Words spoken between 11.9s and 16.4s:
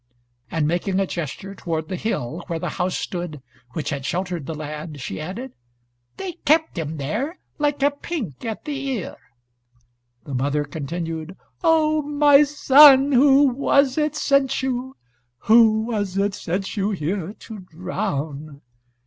my son, who was it sent you; who was it